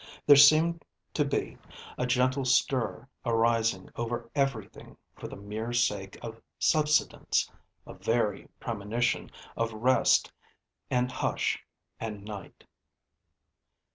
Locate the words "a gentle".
1.95-2.43